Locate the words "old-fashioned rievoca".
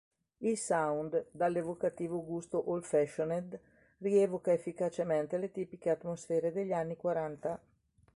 2.71-4.51